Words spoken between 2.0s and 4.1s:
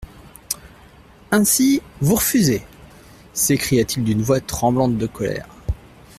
refusez? s'écria-t-il